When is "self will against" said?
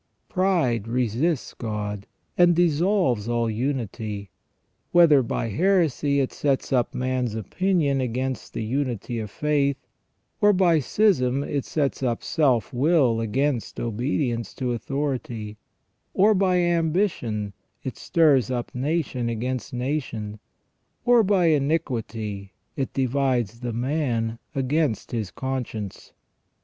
12.23-13.79